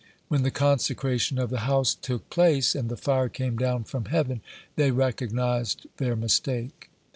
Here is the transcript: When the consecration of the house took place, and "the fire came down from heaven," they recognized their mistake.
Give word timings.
When 0.29 0.41
the 0.41 0.49
consecration 0.49 1.37
of 1.37 1.51
the 1.51 1.59
house 1.69 1.93
took 1.93 2.27
place, 2.31 2.73
and 2.73 2.89
"the 2.89 2.97
fire 2.97 3.29
came 3.29 3.55
down 3.55 3.83
from 3.83 4.05
heaven," 4.05 4.41
they 4.75 4.89
recognized 4.89 5.85
their 5.97 6.15
mistake. 6.15 6.89